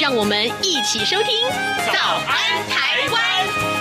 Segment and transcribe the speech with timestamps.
[0.00, 1.46] 让我们一起收听
[1.92, 3.74] 《早安台湾》。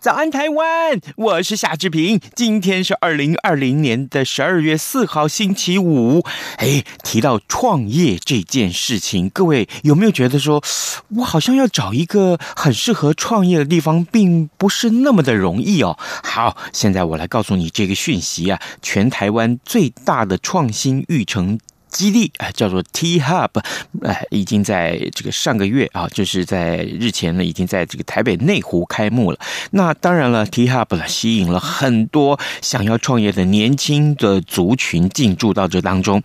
[0.00, 0.98] 早安，台湾！
[1.14, 2.18] 我是夏志平。
[2.34, 6.24] 今天是二零二零年的十二月四号，星期五。
[6.56, 10.62] 哎，提到创业这件事情，各位有没有觉得说，
[11.16, 15.98] 我好像要找一个很适合创业的地方，并不是那么的容易哦？
[16.22, 21.58] 好，现在我来告诉你这个讯息啊，全台湾最大的创新育成。
[21.90, 23.50] 基地啊，叫做 T Hub，
[24.02, 29.38] 哎，已经在这个上个月啊，就是在日前呢，已经在这个台北内湖开幕了。
[29.72, 36.22] 那当然了，T Hub 呢，吸引了很多想要创业的年轻的族群进驻到这当中。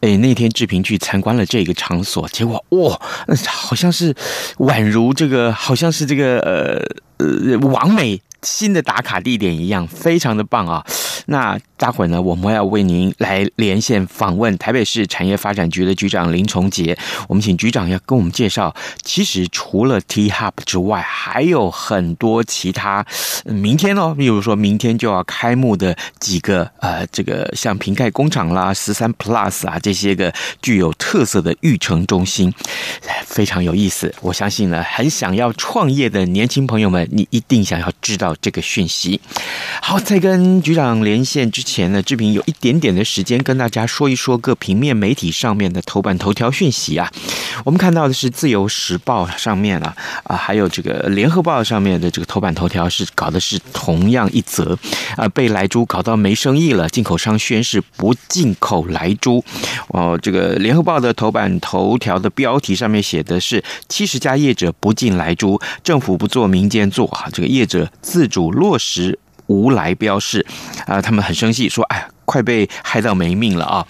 [0.00, 3.00] 哎，那天志平去参观了这个场所，结果哇，
[3.46, 4.14] 好像是
[4.58, 10.84] 宛如这个，好像是这个呃呃完美新的打卡地点一样，非常的棒啊。
[11.26, 16.96] 那待会呢，我们要为您来连线访问台北市产业发展局的局长林崇杰。
[17.28, 23.04] 我们请局长要跟我们介绍，其实除了 T Hub 之外，还有很多其他。
[23.44, 32.52] 明天哦，比如说明天就要开幕的几个呃，这个像瓶盖工厂啦、十三 Plus 啊这些个具有特色的育成中心，
[33.26, 34.12] 非常有意思。
[34.22, 39.20] 我相信呢，很想要创业的年轻朋友们，你一定想要知道这个讯息。
[39.82, 41.18] 好，在跟局长连。
[41.18, 47.10] 连线之前呢，志平有一点点的时间跟大家说一说各平面媒体上面的头版头条讯息啊。
[47.64, 54.78] 我们看到的是《自由时报》上面啊，啊，还有这个《联合报》上面的这个头版头条是搞的是同样一则
[55.16, 59.44] 啊，被莱猪搞到没生意了，进口商宣誓不进口莱猪。
[59.88, 69.16] 哦，这个《联合报》的头版头条的标题上面写的是七十家业者不进莱猪，政府不做，民间做啊，这个业者自自主落实。
[69.46, 70.44] 无来标示，
[70.86, 73.86] 啊，他们很生气，说：“哎呀。”快被害到没命了啊！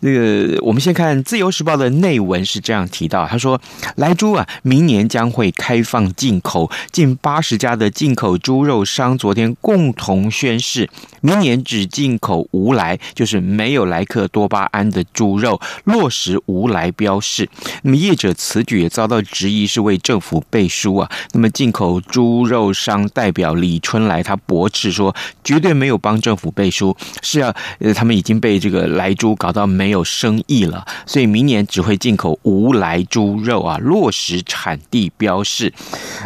[0.00, 3.60] 那个，我们先看《自由时报》的内文是这样提到，他说
[3.96, 10.88] ：“莱猪啊，明年将会开放进口，近八十家的进口猪肉商昨天共同宣誓，
[11.20, 17.46] 明年只进口无莱，就是没有莱克多巴胺的猪肉，落实无莱标示。
[17.82, 21.10] 那么业者此举也遭到质疑，是为政府背书啊。
[21.32, 25.14] 那么进口猪肉商代表李春来他驳斥说，
[25.44, 35.72] 绝对没有帮政府背书，是要。”呃，他们已经被这个莱猪搞到没有生意了，所以明年只会进口无莱猪肉啊，落实产地标示。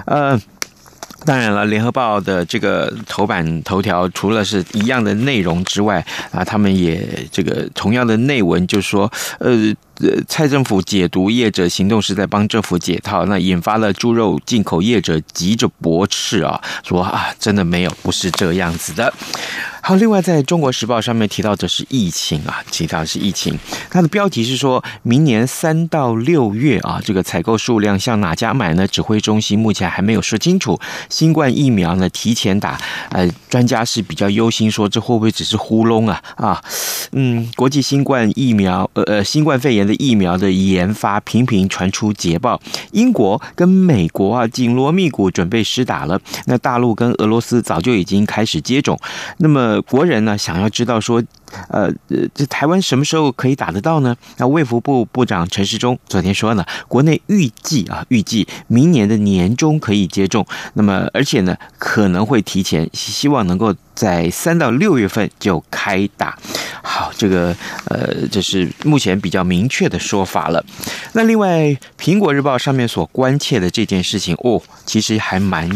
[0.04, 0.38] 呃，
[1.24, 9.74] 当然了，联合报的这个头版头条除了是一样的内容之外啊，他们也这个同样的内文就说，呃。
[9.98, 19.10] 呃，蔡政府解读业者行动是在帮政府解套，那引发了猪肉进口业者急着驳斥啊，说啊，真的没有，不是这样子的。
[19.86, 23.56] 好，另外在中国时报上面提到的是疫情啊，提到是疫情，
[23.88, 28.84] 它的标题是说明年三到六月啊，这个采购数量向哪家买呢？
[28.88, 30.76] 指挥中心目前还没有说清楚。
[31.08, 32.76] 新冠疫苗呢，提前打，
[33.10, 36.20] 呃，专家是比较忧心说这会不会只是糊弄啊？
[36.34, 36.60] 啊，
[37.12, 39.86] 嗯，国际新冠疫苗，呃呃，新冠肺炎。
[39.86, 42.60] 的疫苗的研发频频传出捷报，
[42.90, 46.20] 英国跟美国啊紧锣密鼓准备施打了。
[46.46, 48.98] 那大陆跟俄罗斯早就已经开始接种。
[49.36, 51.22] 那么国人呢，想要知道说，
[51.68, 51.90] 呃，
[52.34, 54.16] 这台湾什么时候可以打得到呢？
[54.36, 60.46] 那卫福部部长陈时中昨天说呢，国内预计啊，预计明年的年中可以接种。
[60.74, 66.38] 那么而且呢，可能会提前，希望能够在三到六月份就开打。
[66.82, 67.54] 好，这个
[67.86, 70.64] 呃，这是目前比较明确的说法了。
[71.12, 71.60] 那另外，
[71.98, 75.68] 《苹果日报》上面所关切的这件事情哦，其实还蛮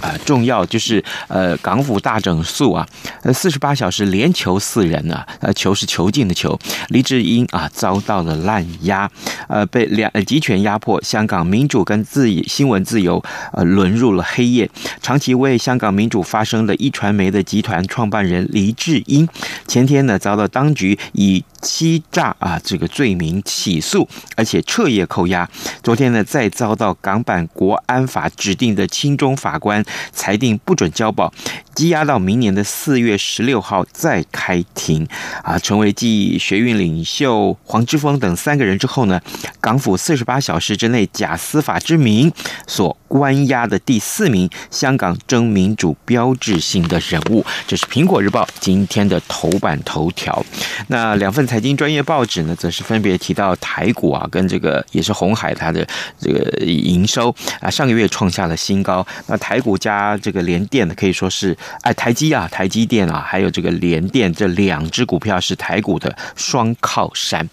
[0.00, 2.86] 啊、重要，就是呃，港府大整肃啊，
[3.22, 6.58] 呃，四十八小时连囚四人啊，呃，囚是囚禁的囚，
[6.88, 9.10] 黎智英啊遭到了滥压，
[9.48, 13.22] 呃，被两集权压迫，香港民主跟自新闻自由
[13.52, 14.68] 呃沦入了黑夜。
[15.00, 19.28] 长期为香港民主发声的一传媒的集团创办人黎智英，
[19.66, 20.46] 前天呢遭到。
[20.58, 25.48] 当局以欺诈啊这个罪名起诉，而且彻夜扣押。
[25.82, 31.32] 昨天呢，再遭到港版国安法指定的亲中法官裁定不准交保，
[31.74, 35.06] 羁押到明年的四月十六号再开庭。
[35.42, 39.20] 啊，成为继学运领袖黄之锋等三个人之后呢，
[39.60, 42.32] 港府四十八小时之内假司法之名
[42.66, 47.44] 所关押的第四名香港争民主标志性的人物。
[47.66, 50.44] 这是苹果日报今天的头版头条。
[50.88, 55.86] 那两份财经专业报纸呢，则是分别提到台股啊，跟这个也是红海它的
[56.18, 59.06] 这个营收啊，上个月创下了新高。
[59.26, 67.48] 那台股加这个联电呢，可以说是哎台积啊，台积电啊，还有这个联电这两只股票是台股的双靠山。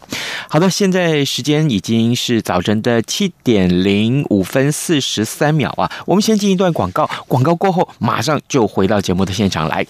[0.50, 9.86] 好的，现在时间已经是早晨的七点零五分四十三秒啊，我们先进一段广告，广告过后马上就回到节目的现场来。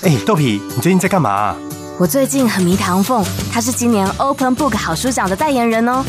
[0.00, 1.54] 哎，豆皮，你最近在干嘛？
[1.98, 3.22] 我最近很迷唐凤，
[3.52, 6.02] 他是今年 Open Book 好书奖的代言人哦。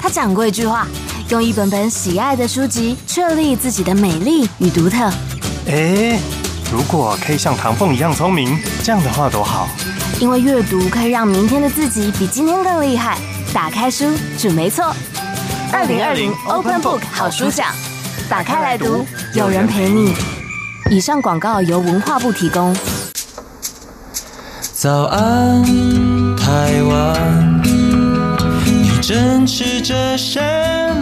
[0.00, 0.86] 他讲过一句话：
[1.30, 5.10] 用一本本喜爱的书籍，确立自己的美丽与独特。
[5.66, 6.18] 哎，
[6.70, 9.68] 如果可以像唐凤一样聪明，这样的话多好。
[10.20, 13.16] 因为阅读可以让明天的自己比今天更厉害。
[13.54, 14.04] 打开书，
[14.36, 14.94] 准没错。
[15.72, 17.68] 二零二零 Open Book 好书奖，
[18.28, 20.14] 打开来读，有人陪你。
[20.90, 22.76] 以上广告由文化部提供。
[24.74, 25.62] 早安，
[26.36, 27.62] 台湾，
[28.64, 30.38] 你正吃着什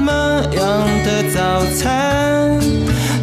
[0.00, 0.12] 么
[0.52, 2.60] 样的早餐？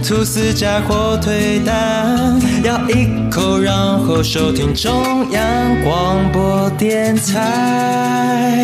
[0.03, 8.59] 吐司加火腿蛋，咬一口，然后收听中央广播电台。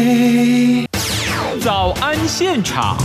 [1.62, 2.98] 早安现场。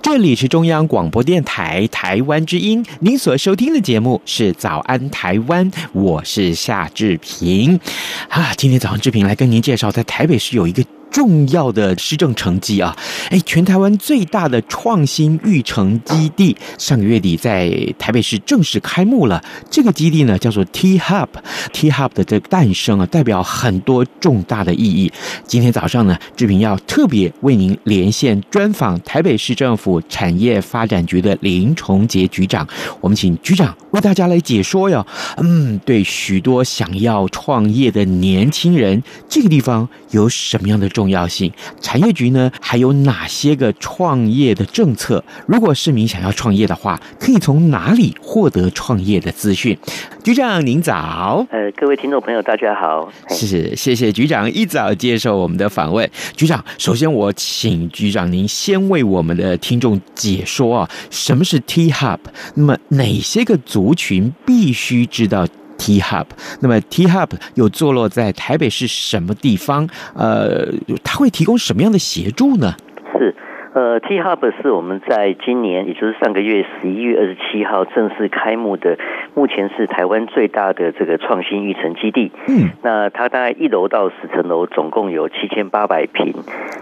[0.00, 7.80] 这里是中央广播电台台湾之音，您所收听的节目是《早安台湾》，我是夏志平。
[8.28, 10.84] 啊，今天早上志平来跟您介绍，在台北市有一个。
[11.12, 12.96] 重要的施政成绩啊！
[13.30, 19.44] 哎，全台湾最大的创新育成基地上个月底在台北市正式开幕了。
[19.70, 21.28] 这个基地呢叫做 T Hub。
[21.72, 25.12] T Hub 的这个诞生啊，代表很多重大的意义。
[25.46, 32.66] 今天早上呢，志平要特别为您连线专访台北市政府产业发展局的林崇杰局长。
[33.00, 35.06] 我们请局长为大家来解说哟。
[35.36, 45.24] 嗯，对许多想要创业的年轻人，这个地方有什么样的重重要性，产业局呢还有哪些个创业的政策？
[45.46, 49.76] 如果市民想要创业的话，可以从哪里获得创业的资讯？
[50.22, 56.08] 局长您早，呃，各位听众朋友大家好，是谢谢局长一早接受我们的访问。
[56.36, 62.20] 局长，首先我请局长您先为我们的听众解说啊，什么是 T Hub？
[62.54, 65.44] 那么哪些个族群必须知道
[65.82, 66.26] ？T Hub，
[66.60, 69.88] 那么 T Hub 有坐落在台北市什么地方？
[70.14, 70.68] 呃，
[71.02, 72.76] 它会提供什么样的协助呢？
[73.18, 73.34] 是，
[73.74, 78.98] 呃，T Hub 是我们在今年，也就是上个月十一月二十七号正式开幕的，
[79.34, 82.30] 目前是台湾最大的这个创新育成基地。
[82.48, 86.34] 嗯，那它大概一楼到十层楼，总共有七千八百平。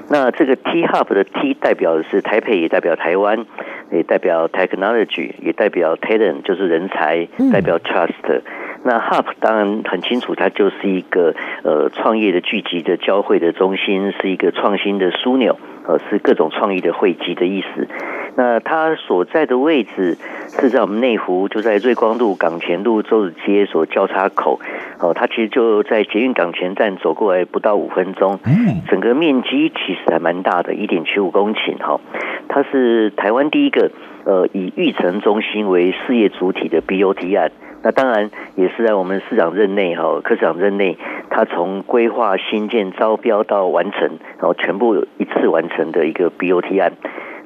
[0.09, 3.47] 那这个 T Hub 的 T 代表的是台北，也代表台湾，
[3.93, 8.43] 也代表 Technology，也代表 Talent，就是人才，代表 Trust。
[8.83, 17.89] 那 Hub 当然很清楚，它就是一个呃创业的聚集的交汇的中心，是一个创新的枢纽，呃，是各种创意的汇集的意思。
[18.37, 20.17] 那它所在的位置
[20.49, 24.61] 是在我们内湖，就在瑞光路、港前路、周子街所交叉口。
[25.01, 28.39] 哦，它其实就在捷运港前站走过来不到五分钟。
[28.45, 31.77] 嗯，整个面积其实还蛮大的，一点七五公顷。
[31.79, 32.01] 哈，
[32.49, 33.91] 它是台湾第一个
[34.25, 37.51] 呃以育成中心为事业主体的 BOT 案。
[37.83, 40.99] 那当然也是在我们市长任内哈，科市长任内，
[41.31, 46.93] 他从规划、新建、招标到完成，然后全部一次完成的一个 BOT 案。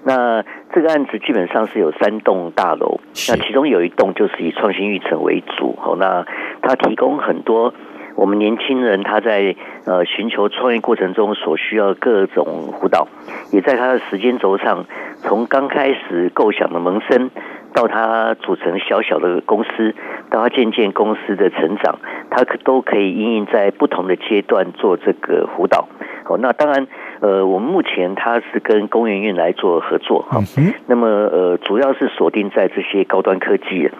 [0.03, 5.77] 那这个案子基本上是有三栋大楼，那其中有一栋就是以创新育成为主。
[5.81, 6.27] 好，那
[6.61, 7.73] 他提供很多
[8.17, 13.09] 我们年轻人他在呃寻求创业过程中所需要各种辅导，
[13.53, 14.85] 也在他的时间轴上，
[15.23, 17.31] 从刚开始构想的萌生。
[17.75, 19.95] 到他组成小小的公司，
[20.31, 21.99] 到他渐渐公司的成长，
[22.31, 25.89] 他可都可以因应在不同的阶段做这个辅导。
[26.25, 26.87] 好，那当然，
[27.21, 30.41] 呃，我们目前他是跟工研院来做合作，哈。
[30.87, 33.91] 那么，呃，主要是锁定在这些高端科技，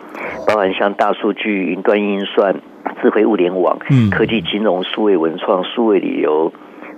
[0.49, 2.55] 包含像大数据、云端运算、
[3.03, 3.79] 智慧物联网、
[4.11, 6.53] 科技金融、数位文创、数位旅游。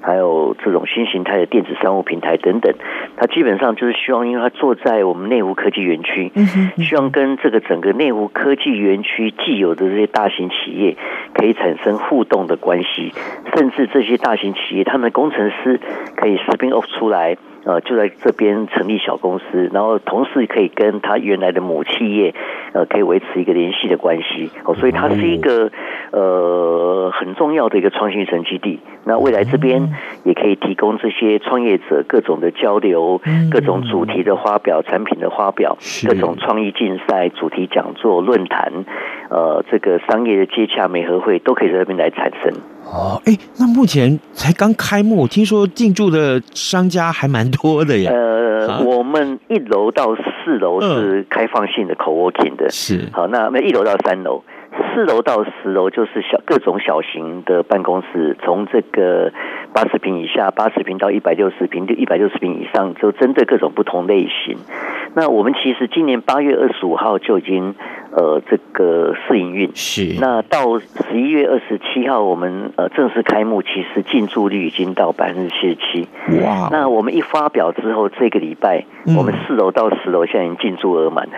[0.06, 2.72] 还有这种新形态的电子商务平台等等，
[3.16, 6.30] 它基本上就是希望，因为它坐在我们内湖科技园区，
[6.78, 10.96] 希望跟这个整个内湖科技园区既有的这些大型企业
[11.34, 13.12] 可以产生互动的关系，
[13.56, 15.80] 甚至这些大型企业，他们的工程师
[16.14, 17.36] 可以 spin off 出来。
[17.66, 22.32] 呃，就在这边成立小公司，然后同时可以跟他原来的母企业
[22.72, 25.72] 呃可以维持一个联系的关系哦，所以它是一个
[26.12, 28.78] 呃很重要的一个创新育成基地。
[29.04, 29.88] 那未来这边
[30.24, 33.20] 也可以提供这些创业者各种的交流，
[33.50, 35.76] 各种主题的发表、产品的发表、
[36.08, 38.72] 各种创意竞赛、主题讲座、论坛，
[39.28, 42.52] 呃，这个商业的接洽、美合会都可以在那边来产生。
[42.84, 48.12] 哦，哎，那目前才刚开幕，听说进驻的商家还蛮多的呀。
[48.12, 53.08] 呃，啊、我们一楼到四楼是开放性的 co-working 的，是。
[53.12, 54.42] 好，那那一楼到三楼。
[54.94, 59.32] 四楼到十楼就是小各种小型的办公室，从这个
[59.72, 64.58] 八十平以下，八十平到一百六十平，就一百六十平以上，就针对各种不同类型。
[65.14, 67.74] 那我们其实今年八月二十五号就已经
[68.16, 70.16] 呃这个试营运，是。
[70.18, 76.08] 那到十一月二十七号我们呃正式开幕，其实进驻率已经到百分之七十七。
[76.42, 76.70] 哇！
[76.72, 81.34] 那我们一发表之后，这个礼拜、嗯、我们四楼到十楼现在已经进驻额满了。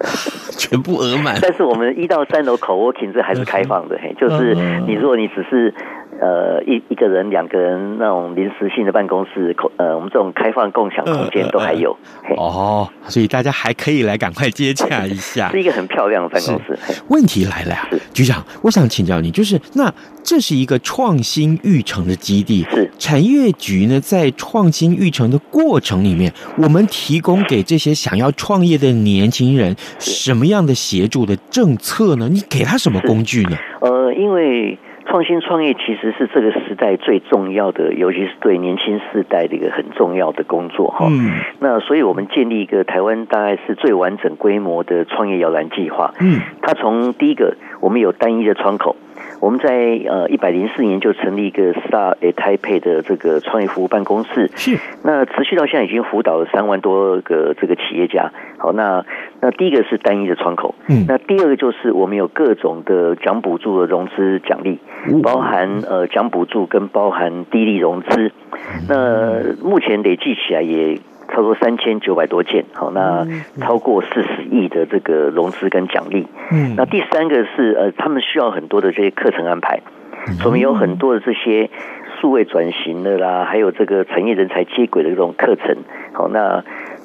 [0.56, 4.54] 全部额满，但是我们一到三楼 co-working 这还是开放的，嘿，就是
[4.86, 5.72] 你如果你只是。
[6.20, 11.96] 呃，一一个人、两个人那种临时性的办公室，空呃，我们这种开放共享空间都还有。
[12.36, 15.50] 哦，所以大家还可以来赶快接洽一下。
[15.50, 16.78] 是一个很漂亮的办公室。
[17.08, 19.92] 问题来了呀，局长，我想请教你，就是那
[20.22, 32.28] 这是一个创新育成的基地，是产业局呢，在创新育成的过程里面，我们提供给这些想要创业的年轻人什么样的协助的政策呢？
[32.30, 33.56] 你给他什么工具呢？
[33.80, 34.78] 呃，因为。
[35.12, 41.06] 创新创业其实是这个时代最重要的，尤其是对年轻世代的一个很重要的工作哈。
[41.10, 41.32] 嗯。
[41.60, 46.14] 那所以我们建立一个台湾大概是最完整规模的创业摇篮计划。
[46.18, 46.40] 嗯。
[46.62, 48.96] 它从第一个，我们有单一的窗口。
[49.42, 49.68] 我们在
[50.08, 54.78] 呃一百零四年就成立一个 Start at Taipei 的这个创业服务办公室，是。
[55.02, 58.30] 那持续到现在已经辅导了三万多个这个企业家。
[58.56, 59.04] 好，那
[59.40, 64.78] 那第一个是单一的窗口，嗯，那第二个就是我们有各种的奖补助的融资奖励，
[65.24, 68.30] 包含呃奖补助跟包含低利融资，
[68.88, 71.00] 那目前累计起来也。
[71.32, 73.26] 超过三千九百多件，好，那
[73.60, 76.26] 超过四十亿的这个融资跟奖励。
[76.50, 79.80] 嗯，那第三个是呃，他们需要很多的这些课程安排，
[80.44, 81.70] 我们有很多的这些
[82.20, 85.76] 数位转型的啦，还有这个产业人才接轨的这种课程。
[86.12, 86.62] 好，那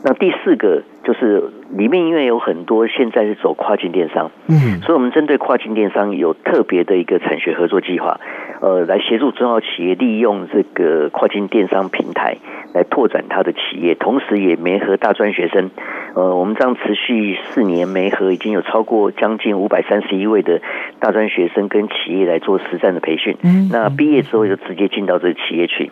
[0.07, 8.19] 那第四个就是里面因为有很多现在是走跨境电商，嗯，所以我们针对跨境电商有特别的一个产学合作计划，
[8.61, 12.37] 呃，来协助中小企业利用这个跨境电商平台。
[12.73, 15.71] 来拓展它的企业，同时也媒合大专学生。
[16.13, 20.61] 呃，我们这样持续四年媒合，已经有超过将近五百三十一位的
[20.99, 23.35] 大专学生跟企业来做实战的培训。
[23.41, 25.89] 嗯，那毕业之后就直接进到这个企业去。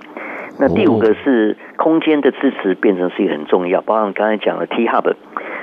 [0.60, 3.82] 那第五个是空间的支持，变成是一个很重要。
[3.82, 5.14] 包含刚才讲的 T Hub，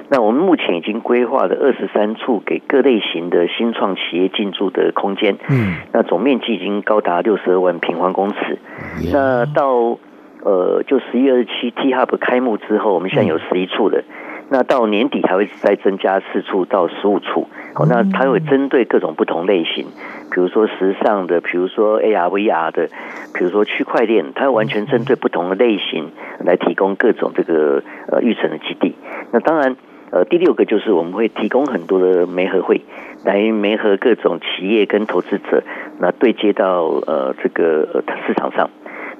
[0.08, 5.36] 那我们目前已经规划了二十三处给各类型的新创企业进驻的空间。
[5.48, 8.58] 嗯，那总面积已经高达六十二万平方公尺。
[9.12, 9.98] 那到
[10.44, 14.04] 呃，就十一月二十七 T Hub 开幕之后，我们现在有十一处了，嗯、
[14.52, 17.48] 那到年底还会再增加四处到十五处。
[17.72, 19.86] 好，那它会针对各种不同类型，
[20.30, 22.88] 比如说时尚的，比如说 AR VR 的，
[23.32, 26.10] 比如说区块链，它会完全针对不同的类型
[26.44, 28.94] 来提供各种这个呃育成的基地。
[29.32, 29.74] 那当然，
[30.10, 32.82] 呃，第六个就是我们会提供很多的媒合会，
[33.24, 35.62] 来媒合各种企业跟投资者，
[35.98, 38.68] 那对接到呃这个市场上。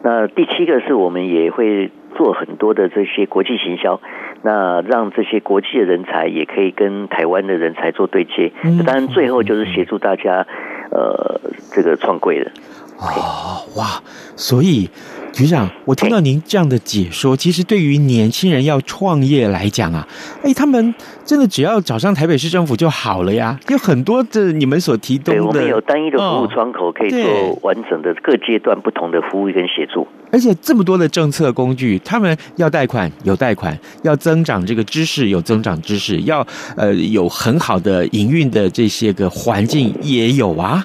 [0.02, 4.00] 那第七个是我们也会做很多的这些国际行销，
[4.42, 8.52] 那让这些国际的人才也可以跟台湾的人才做对接。
[8.62, 10.46] 那当然最后就是协助大家，
[10.90, 11.40] 呃，
[11.72, 12.50] 这个创贵的。
[12.98, 14.02] 哦，哇！
[14.36, 14.88] 所以
[15.32, 20.06] 局长，我听到您这样的解说，其实对于年轻人要创业来讲啊，
[20.42, 23.58] 哎，他们真的只要找上台北市政府就好了呀。
[23.68, 30.06] 有很多的你们所提供的，对，我们有单一的服务窗口，可以做完整的各阶段不同的服务跟协助。
[30.30, 36.46] 而且这么多的政策工具，他们要贷款有贷款，要增长这个知识有增长知识，要
[36.76, 40.84] 呃有很好的营运的这些个环境也有啊。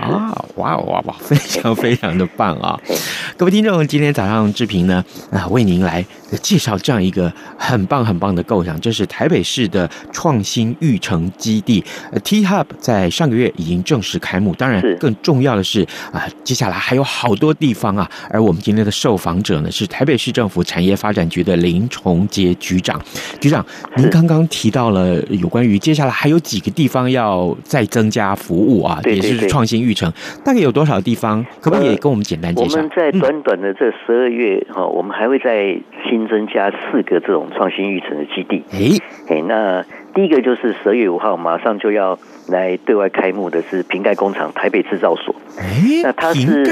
[0.00, 2.78] 啊，哇哇哇，非常非常的棒啊！
[3.36, 6.04] 各位听众，今天早上志平呢啊，为您来
[6.40, 11.84] 介绍这样一个很棒很棒的构想，这是台北市的创新育成基地
[12.24, 14.54] T Hub，在上个月已经正式开幕。
[14.54, 18.10] 当然，更重要的是啊，接下来还有好多地方啊。
[18.30, 23.00] 而我们今天的受访者呢，是台北市政府产业发展局的林崇杰局长。
[23.40, 23.64] 局长，
[23.96, 29.50] 您刚刚提到了有关于接下来还有几个地方要再增加服务啊，也是。
[29.50, 30.12] 创新育成
[30.44, 31.44] 大概有多少地方？
[31.60, 32.76] 可不可以也跟我们简单介绍？
[32.76, 35.76] 我们在短短的这十二月哈，我们还会再
[36.08, 38.62] 新增加四个这种创新育成的基地。
[38.72, 42.18] 诶诶，那第一个就是十二月五号马上就要
[42.48, 45.34] 来对外开幕的是瓶盖工厂台北制造所。
[45.58, 46.64] 哎，那它是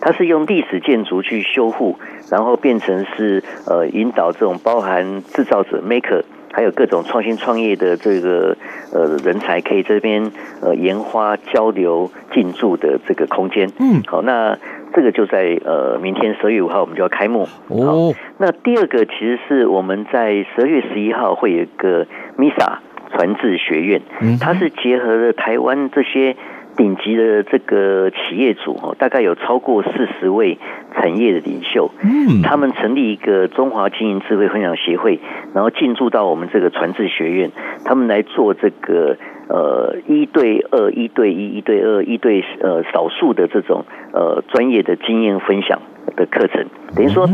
[0.00, 1.98] 它是用历史建筑去修护，
[2.30, 6.22] 然后变成是呃引导这种包含制造者 maker。
[6.56, 8.56] 还有各种创新创业的这个
[8.90, 10.32] 呃人才，可以这边
[10.62, 13.70] 呃研发交流进驻的这个空间。
[13.78, 14.56] 嗯，好，那
[14.94, 17.46] 这个就在呃明天十二月五号我们就要开幕。
[17.68, 22.06] 哦，那第二个其实是我们在十二月十一号会有一个
[22.38, 22.78] MISA
[23.10, 24.00] 传智学院，
[24.40, 26.34] 它是结合了台湾这些。
[26.76, 30.58] 顶级的这个企业主哦，大概有超过四十位
[30.94, 35.18] 产业的领袖，嗯，他们成立一个中华经营智慧分享协会，
[35.54, 37.50] 然后进驻到我们这个传智学院，
[37.84, 39.16] 他们来做这个
[39.48, 45.80] 呃一对二、一对一、一对二、一对呃少数的这种呃专业的经验分享
[46.14, 47.26] 的课程，等于说，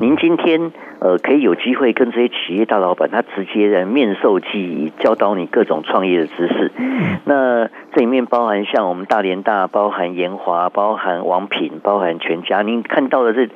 [0.00, 6.72] 您今天呃可以有机会跟这些企业大老板，他直接来面授技艺，教导你各种创业的知识。
[7.24, 12.62] 那这里面包含像我们大连大，包含研华，包含王品，包含全家。
[12.62, 13.48] 您看到的这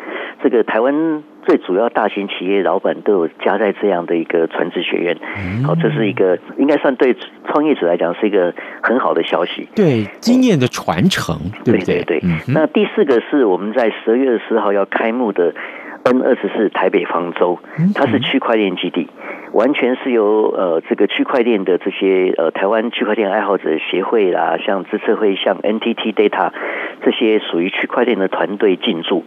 [0.42, 5.16] 这个台湾最主要大型企业老板都有加在这样的一个传职学院。
[5.64, 9.68] 好，这是一个应该算对创业者来讲是一个很好的消息。
[9.74, 12.02] 对经验的传承，对不对？
[12.04, 12.54] 对对对。
[12.54, 15.54] 那第四个是我们在十二月十四号要开幕的
[16.02, 17.60] N 二十四台北方舟，
[17.94, 19.08] 它是区块链基地。
[19.52, 26.50] 完全是由呃这个区块链的这些呃台湾区块链爱好者协会啦，像资策会、像 NTT Data
[27.04, 29.24] 这些属于区块链的团队进驻。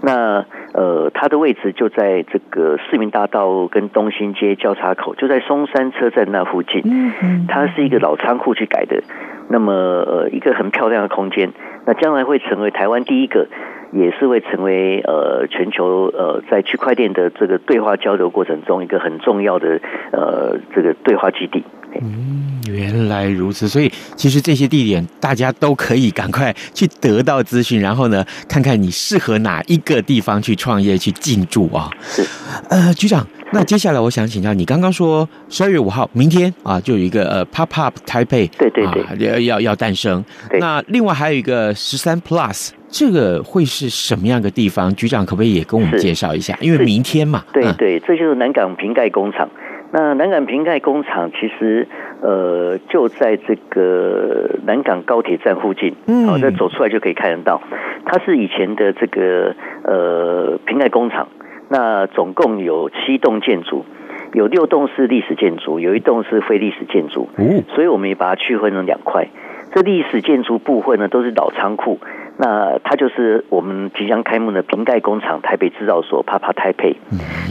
[0.00, 0.44] 那
[0.74, 6.82] 呃它的位置就在这个市民大道跟东兴街交叉口，就在松山车站那附近
[7.20, 7.46] 嗯。
[7.48, 9.02] 它是一个老仓库去改的，
[9.48, 11.50] 那么呃一个很漂亮的空间。
[11.84, 13.48] 那将来会成为台湾第一个。
[13.92, 19.80] 也是会成为呃全球呃在区块链的这个对话交流过程中一个很重要的
[20.12, 21.64] 呃这个对话基地。
[22.00, 31.90] 嗯，原来如此，所以其实这些地点大家都可以赶快去得到资讯，然后呢，看看你适合哪一个地方去创业去进驻啊。
[32.02, 32.22] 是，
[32.68, 40.22] 呃，局长，那接下来我想请教你，刚刚说十二月五号明天啊，就有一个呃 Pop Up Taipei，对对对，要要要诞生。
[40.60, 42.72] 那另外还有一个十三 Plus。
[42.90, 44.92] 这个会是什么样的地方？
[44.94, 46.56] 局长可不可以也跟我们介绍一下？
[46.60, 49.48] 因为明天嘛，对对，这就是南港瓶盖工厂。
[49.92, 51.88] 那南港瓶盖工厂其实
[52.20, 57.62] 呃就在这个南港高铁站附近，嗯，好，再走出来就可以看得到。
[58.04, 61.28] 它是以前的这个呃瓶盖工厂。
[61.70, 63.84] 那总共有七栋建筑，
[64.32, 67.28] 有六栋是历史建筑，有一栋是非历史建筑。
[67.36, 69.28] 嗯，所以我们也把它区分成两块。
[69.74, 71.98] 这历史建筑部分呢，都是老仓库。
[72.40, 76.96] 那它就是我们即将开幕的瓶盖工厂台北制造所帕帕台北。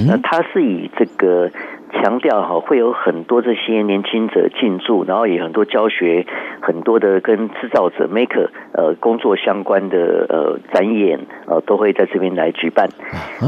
[0.08, 1.52] 那它是以这个
[1.92, 6.26] 强调哈，会有很多这些年轻者进驻，然后也很多教学，
[6.62, 12.88] 很多的跟制造者 Maker 呃工作相关的呃展演呃都会在这边来举办。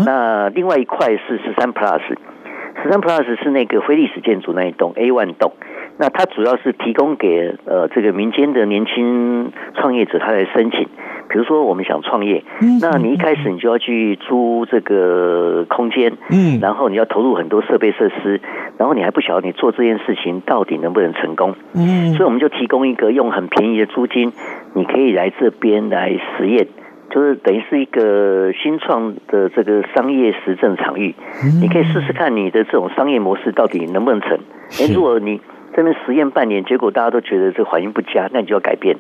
[0.06, 2.02] 那另外一块是十三 Plus，
[2.84, 5.54] 十三 Plus 是那个非历史建筑那一栋 A one 栋。
[6.00, 10.88] 那它主要是提供给呃这个民间的年轻创业者，他来申请。
[11.28, 12.44] 比如说我们想创业，
[12.82, 18.42] 那你一开始你就要去租这个空间，嗯，然后你要投入很多设备设施，
[18.78, 24.32] 然后你还不晓得你做这件事情到底能不能成功，嗯，所以我们就提供一个用很便宜的租金，
[24.74, 26.66] 你可以来这边来实验，
[27.12, 31.14] 就是等于是一个新创的这个商业实证场域，
[31.62, 34.40] 你可以试试看你的这种商业模式到底能不能成。
[34.80, 35.40] 诶，如果你
[35.80, 38.98] 这边实验半年，结果大家都觉得这个环境不佳，那你就要改变。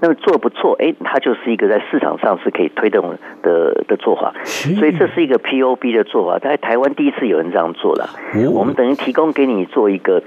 [0.00, 4.32] 那么做不错，哎，它就是一个在市场上是可以推动的的做法。
[4.44, 8.08] 所以这是一个 POB 的做法，在台湾第一次有人这样做了。
[8.50, 10.22] 我们等于提供给你做一个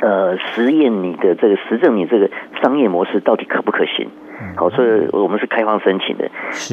[0.00, 2.30] 呃实验，你的这个实证，你这个
[2.62, 4.08] 商业模式到底可不可行？
[4.54, 6.30] 好，所以我们是开放申请的。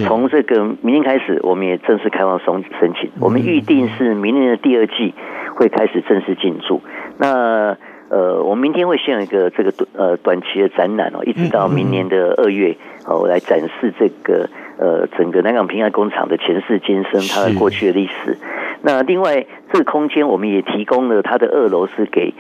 [0.08, 3.10] 从这个明天开始，我们也正式开放申申请。
[3.20, 5.16] 我们预定是明年的第二季
[5.56, 6.84] 会开始正式进驻。
[7.18, 7.76] 那
[8.10, 18.38] 呃，我们明天会先有一个这个短呃短期的展览哦，一直到明年的二月哦，我来展示这个呃整个南港平安工厂的前世今生，它的过去的历史。
[18.82, 22.34] 那另外这个空间我们也提供了它的二楼是给。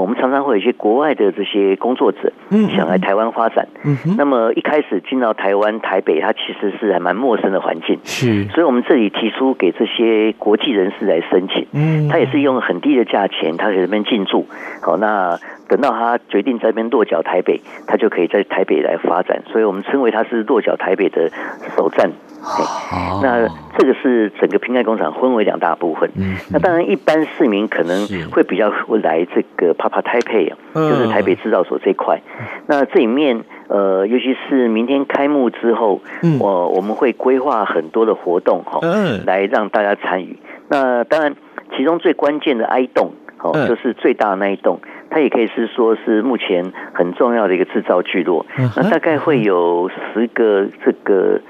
[0.00, 3.68] 我们常常会有一些国外的这些工作者，嗯想来台湾发展。
[3.84, 7.98] 嗯，那么一开始进到台湾台北，它其实是还蛮陌生的环境。
[8.04, 11.66] 是，所以我们这里提出给这些国际人士来申请。
[11.72, 14.46] 嗯，他也是用很低的价钱，他在这边进驻。
[14.80, 19.42] 好，那等到他决定在这边落脚台北，他就可以在台北来发展。
[19.52, 21.30] 所以我们称为他是落脚台北的
[21.76, 22.10] 首站。
[22.44, 26.10] 好，那这个是整个瓶盖工厂分为两大部分。
[26.16, 32.20] 嗯，那当然一般市民可能会比较会来这个 Papa Taipei，就是台北制造所这块。
[32.66, 36.00] 那这里面呃，尤其是明天开幕之后，
[36.40, 38.80] 我我们会规划很多的活动哈，
[39.24, 40.36] 来让大家参与。
[40.68, 41.36] 那当然，
[41.76, 48.44] 其中最关键的 I 栋哦，就是最大的那一栋，它也可以是说是目前很重要的一个制造聚落。
[48.76, 51.40] 那大概会有十个这个。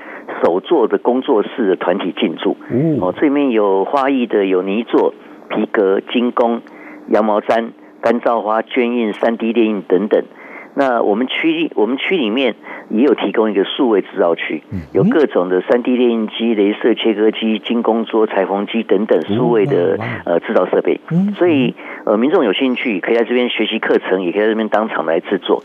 [0.42, 2.56] 手作的工作室的团体进驻，
[3.00, 5.14] 哦，这里面有花艺的，有泥作、
[5.48, 6.62] 皮革、精工、
[7.08, 10.24] 羊毛毡、干燥花、绢印、三 D 列印等等。
[10.74, 12.54] 那我们区我们区里面
[12.88, 20.98] 也有提供一个数位制造区，有各种的三 D 列印机、镭射切割机、精工桌、裁缝机等等数位的呃制造设备。
[21.36, 21.74] 所以
[22.06, 25.62] 呃，民众有兴趣可以在这边学习课程，也可以在这边当场来制作。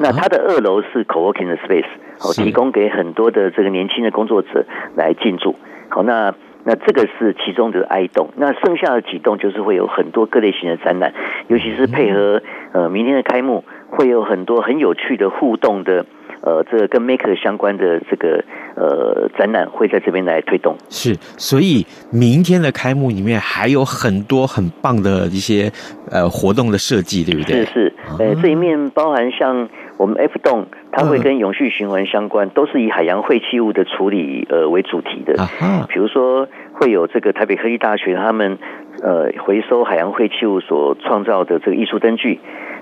[0.00, 1.86] 那它的二楼是 co-working 的 space，
[2.18, 4.64] 好，提供给很多的这个年轻的工作者
[4.96, 5.54] 来进驻。
[5.88, 11.14] 好，那那这个是其中的 I 栋，那剩下的几栋就是会有很多各类型的展览，
[11.46, 12.42] 尤其是配合
[12.72, 13.64] 呃明天的开幕。
[13.90, 16.04] 会有很多很有趣的互动的，
[16.42, 18.44] 呃，这个跟 Maker 相关的这个
[18.76, 20.76] 呃展览会在这边来推动。
[20.90, 25.72] 是，所以明天的开幕里面还有很多很棒的一些
[26.10, 27.64] 呃活动的设计，对不对？
[27.64, 35.42] 是是，呃，这一面包含像我们 F 栋，它会跟永续循环相关，都是以海洋废弃物的处理呃为主题的。
[35.42, 38.58] 啊，比如说会有这个台北科技大学他们
[39.02, 42.38] 呃回收海洋废弃物所创造的这个艺术灯具。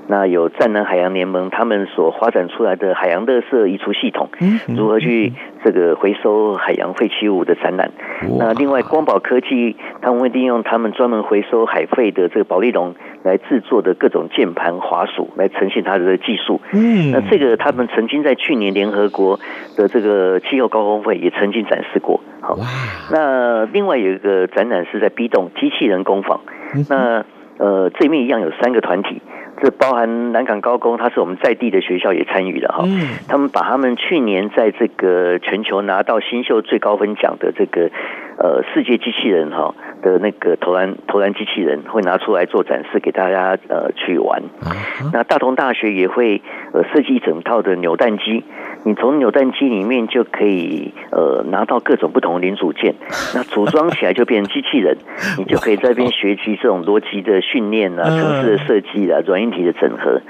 [0.09, 4.29] 那有战南海洋联盟他们所发展出来的海洋垃圾移除系统，
[4.69, 5.33] 如何去
[5.65, 7.91] 这个回收海洋废弃物的展览？
[8.39, 16.61] 那另外光宝科技他们会利用他们专门回收海废的这个保丽龙来制作的各种键盘滑鼠来呈现它的技术。
[16.73, 19.41] 嗯，那这个他们曾经在去年联合国
[19.77, 22.21] 的这个气候高峰会也曾经展示过。
[22.41, 22.57] 好，
[23.11, 26.41] 那另外有一个展览是在 B 栋机器人工坊。
[26.89, 27.25] 那
[27.59, 29.21] 呃这面一样有三个团体。
[29.63, 32.85] 这包含南港高工，它是我们在地的学校也参与了哈。
[32.87, 33.19] 嗯。
[33.29, 37.91] 他们把他们去年在这个全球拿到新秀最高分奖的这个
[38.39, 44.43] 呃世界机器人哈的那个投篮投篮机器人会拿出来做展示给大家呃去玩。
[45.13, 48.45] 那大同大学也会呃设计一整套的扭蛋机，
[48.85, 52.95] 你从扭蛋机里面就可以呃拿到各种不同的零组件，
[53.35, 54.97] 那组装起来就变成机器人，
[55.39, 60.21] 你就可以在这边学习这种逻辑的训练啊、程式的设计啊、软硬体的整合，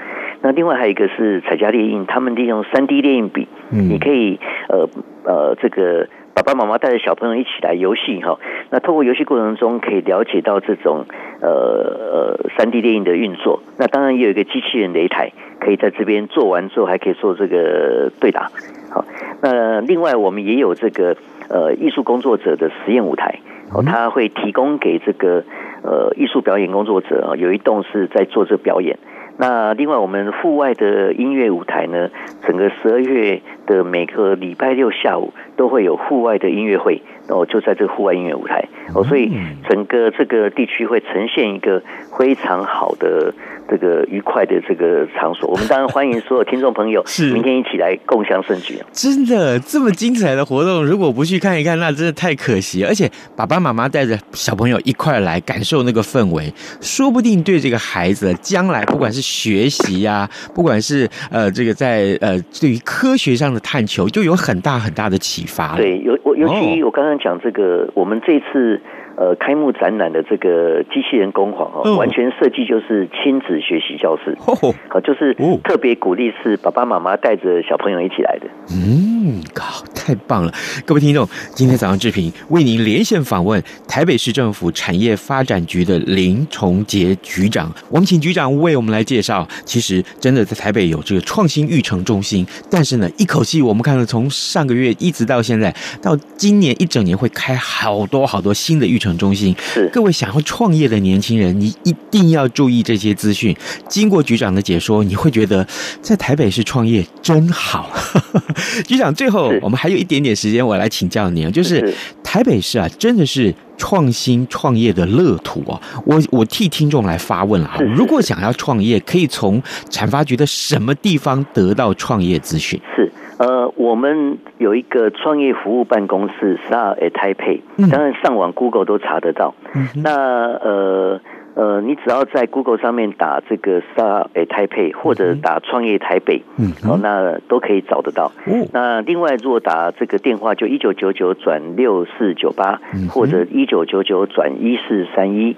[0.41, 4.39] 那另外还有一个是彩加列印，他们利用三 D 列印笔，你可以
[4.69, 4.87] 呃
[5.23, 8.37] 呃这个爸爸妈妈带着小朋友一起来游戏哈，
[8.69, 11.03] 那透过游戏过程中可以了解到这种
[11.41, 18.51] 呃呃三 D 电影的运作，那当然也有一个机器人擂台，可以在这边做完之后还可以做这个对打，
[18.91, 19.03] 好，
[19.41, 21.17] 那另外我们也有这个
[21.49, 23.39] 呃艺术工作者的实验舞台，
[23.73, 25.43] 哦，他会提供给这个。
[25.83, 28.97] 呃，艺术表演工作者啊，有一栋是在做这个表演。
[29.37, 32.09] 那另外，我们户外的音乐舞台呢，
[32.45, 39.31] 整个十二月的每个礼拜六下午都会有户外的音乐会，哦，就在这个户外音乐舞台哦，所以
[39.69, 41.83] 整个这个地区会呈现一个
[42.17, 43.31] 非常好的。
[43.69, 48.81] 这个愉快的这个场所，我们当然欢迎所有听众朋友，是明天一起来共享盛举。
[48.93, 52.85] 真的这么精彩的活动，如果不去看一看，那真的太可惜。
[52.85, 56.49] 而且爸爸妈妈带着小朋友一块来感受那个氛围，
[56.79, 65.75] 说不定对这个孩子将来不管是学习呀、啊，不管是呃这个在呃对于科学上的探求，就有很大很大的启发。
[65.75, 68.79] 对，尤我尤其我刚刚讲这个，哦、我们这次。
[69.19, 78.45] 呃，开幕展览的这个机器人工坊哦，完全设计就是亲子学习教室，好，就是特别鼓励是爸爸妈妈带着小朋友一起来的。
[78.69, 80.53] 嗯，好，太棒了！
[80.85, 89.45] 各位听众，今天早上志平为您连线访问台北市政府产业发展局的林崇杰局长，我们请局长为我们来介绍。
[89.65, 103.53] 其实真的在台北有这个创新育成中心，但是呢，一口气我们看了从上个月一直到现在，到今年一整年会开好多好多新的育成中心是各位想要创业的年轻人，你一定要注意这些资讯。
[103.89, 105.67] 经过局长的解说，你会觉得
[106.01, 107.91] 在台北市创业真好。
[108.87, 115.81] 局长，最后我们还有一点点时间，我来请教您，就是台北市啊，真的是创新创业的乐土啊。
[116.05, 122.79] 我我替听众来发问了啊，如果想要创业，可以从产发局的什么地方得到创业资讯？
[122.95, 123.11] 是。
[123.39, 129.53] 呃，我们有一个创业服务办公室，START at Taipei，当然上网 Google 都查得到。
[129.75, 131.21] 嗯、那呃
[131.57, 138.31] 呃，你只要在 Google 上面打这个 Start at Taipei 或者打创业台北，嗯，哦，那都可以找得到。
[138.45, 145.53] 嗯，那另外如果打这个电话就一九九九转六四九八，或者一九九九转一四三一，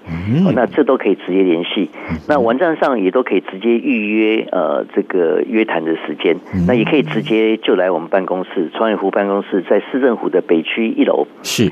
[0.46, 1.90] 哦，那这都可以直接联系。
[2.30, 6.38] 那网站上也都可以直接预约呃这个约谈的时间。
[6.66, 11.28] 那也可以直接就来我们办公室，创业湖办公室在市政府的北区一楼。
[11.44, 11.70] 是，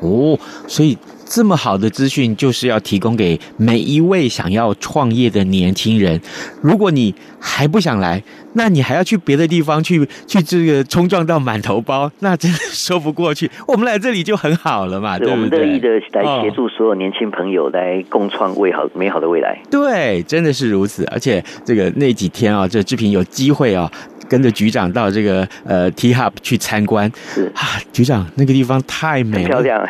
[0.00, 0.36] 哦，
[0.66, 0.98] 所以。
[1.28, 6.18] 这么好的资讯，就是要提供给每一位想要创业的年轻人。
[6.62, 8.22] 如果你还不想来，
[8.54, 13.50] 那你还要去别的地方去去这个冲撞到满头包，那真的说不过去。
[13.66, 15.58] 我们来这里就很好了嘛，对不对？
[15.58, 19.60] 我们乐意的来协助所有年轻朋友来共创未好美好的未来。
[19.70, 21.04] 对，真的是如此。
[21.12, 23.90] 而且这个那几天啊，这志平有机会啊。
[24.28, 29.88] 跟着局长到这个呃 T Hub 去参观，是啊，局长那个地方太美了，漂亮，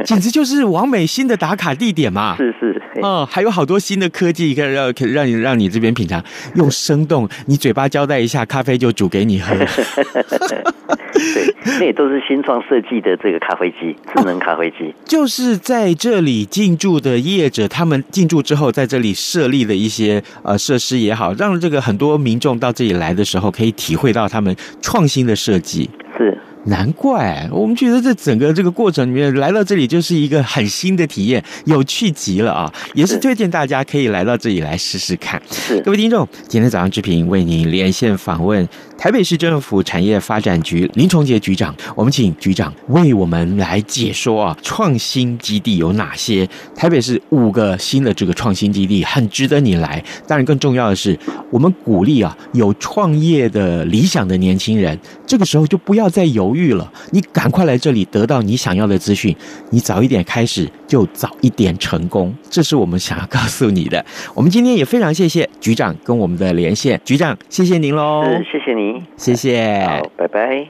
[0.06, 2.36] 简直就是王美新的打卡地点嘛。
[2.36, 6.22] 是是，哦，还有好多新的科技可以让可以让你让你这边品尝，
[6.54, 9.54] 用生动，你嘴巴交代一下，咖啡就煮给你喝。
[11.12, 14.94] 对，那也都是新创设计的这个咖啡机，智能咖啡机。
[15.04, 25.90] 就是在这里进驻的业者，他们进驻之后，在这里设立的一些呃设施也好，让这个很多民众到这里来的时候，可以体会到他们创新的设计。
[26.16, 26.38] 是。
[26.64, 32.72] 难怪我们觉得这整个这个过程里面来到这里就是一个很新的体验，有趣极了啊！
[32.94, 35.40] 也是推荐大家可以来到这里来试试看。
[35.50, 38.68] 是，各位听众，今天早上志平为您连线访问
[39.00, 46.46] 台北市政府产业发展局林崇杰局长，我们请局长为我们来解说啊，创新基地有哪些？
[46.76, 50.04] 台北市五个新的这个创新基地很值得你来。
[50.26, 51.18] 当然，更重要的是，
[51.50, 59.34] 我们鼓励啊有创业的理想的年轻人，这个时候就不要再犹豫了，你赶快来这里得到你想要的资讯。
[59.70, 62.34] 你早一点开始，就早一点成功。
[62.50, 64.04] 这是我们想要告诉你的。
[64.34, 68.22] 我们今天也非常谢谢局长跟我们的连线，局长，谢谢您喽。
[68.52, 69.84] 谢谢您，谢谢。
[69.86, 70.68] 好，拜拜。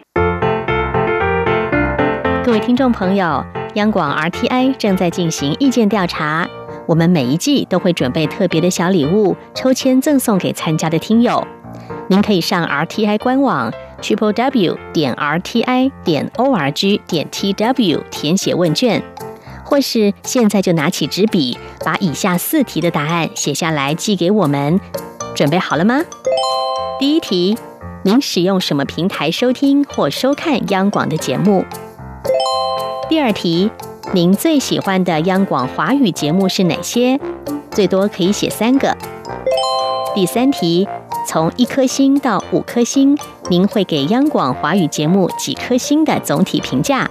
[2.45, 6.49] 各位听众朋友，央广 RTI 正在进行意见调查，
[6.87, 11.47] 我们每一季都会准备特别的小礼物，抽签赠送给参加的听友。
[12.09, 13.73] 您可以上 RTI 官网。
[14.01, 19.03] Triple W 点 R T I 点 O R G 点 T W 填写问卷，
[19.63, 24.81] 或是现在就拿起纸笔，把以下四题的答案写下来寄给我们。
[25.35, 26.01] 准备好了吗？
[26.99, 27.59] 第一题，
[28.03, 31.65] 您使用什么平台收听或收看央广的节目？
[33.11, 33.71] 第二题，
[34.15, 37.21] 您最喜欢的央广华语节目是哪些？
[37.71, 38.97] 最多可以写三个。
[40.15, 40.89] 第三题。
[41.29, 43.17] 从一颗星到五颗星，
[43.51, 47.09] 您会给央广华语节目几颗星的总体评价？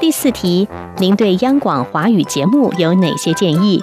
[0.00, 3.82] 第四题，您对央广华语节目有哪些建议？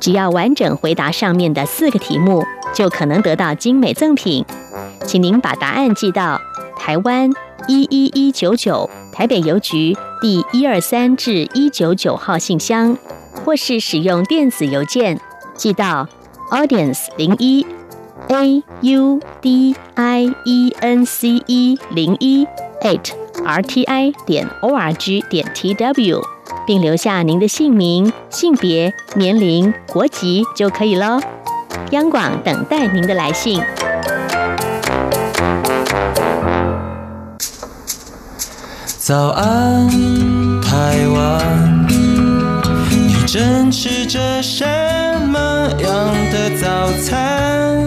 [0.00, 4.44] 只要完整回答上面的四个题目，就可能得到精美赠品。
[5.04, 6.40] 请您把答案寄到
[6.76, 7.30] 台湾
[7.66, 12.96] 一一一九九台北邮局第一二三至一九九号信箱，
[13.44, 15.20] 或是使用电子邮件
[15.54, 16.08] 寄到
[16.50, 17.66] audience 零一。
[18.28, 22.46] a u d i e n c e 零一
[22.82, 23.12] at
[23.44, 26.20] r t i 点 o r g 点 t w，
[26.68, 31.18] 并留下您的姓名、性别、年龄、国籍就可以喽。
[31.92, 33.62] 央广等待您的来信。
[38.98, 39.88] 早安，
[40.60, 44.66] 台湾，你正吃着什
[45.26, 47.86] 么样的早餐？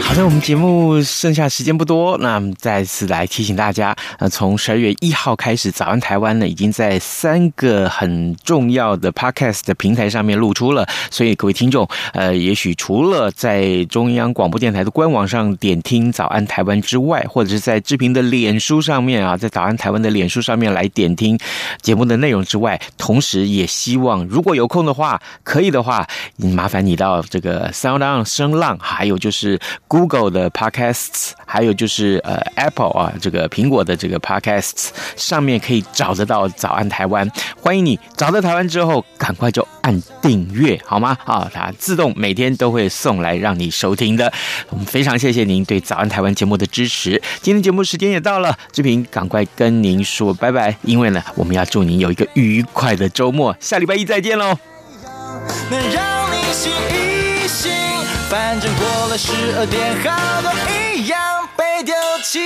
[0.00, 21.38] 好的，我们节目剩下时间不多，那再次来提醒大家，呃，从十二月一号开始，早安台湾呢已经在三个很重要的 Podcast 的平台上面露出了，所以各位听众，呃，也许除了在中央广播电台的官网上点听早安台湾之外，或者是在志平的脸书上面啊，在早安台湾的脸书上面来点听
[21.80, 29.58] 节目的内容之外，同时也希望如果有空的话，可以的话，麻烦你到这个 SoundOn 声浪，还有就是
[29.88, 37.26] Google 的 Podcasts，还有就是呃 Apple 啊，这个苹果的这个 Podcasts 上面可以找得到早安台湾。
[37.58, 41.16] 欢迎你找到台湾之后，赶快就按订阅好吗？
[41.24, 44.30] 啊，它自动每天都会送来让你收听的。
[44.68, 47.22] 我们非常谢谢您对早安台湾节目的支持。
[47.40, 54.58] 今天节目时间也到了，志平赶快跟您说拜拜，因为呢，我们要祝您有一个愉快的周末，下礼拜一再见喽。
[55.70, 57.70] 能让你醒一醒，
[58.34, 61.94] 反正过了十二点，好多一样被丢
[62.24, 62.40] 弃。